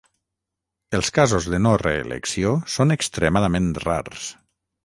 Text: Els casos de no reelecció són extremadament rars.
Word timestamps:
Els 0.99 1.11
casos 1.17 1.49
de 1.55 1.59
no 1.67 1.75
reelecció 1.83 2.57
són 2.79 2.97
extremadament 2.99 3.73
rars. 3.89 4.29